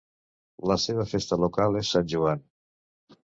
La 0.71 0.77
seva 0.83 1.03
festa 1.11 1.37
local 1.43 1.77
és 1.83 1.91
Sant 1.97 2.09
Joan. 2.15 2.41